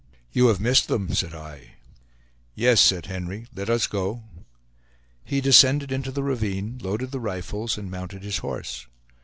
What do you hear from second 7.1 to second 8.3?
the rifles, and mounted